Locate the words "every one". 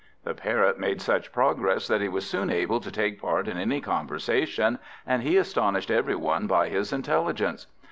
5.91-6.47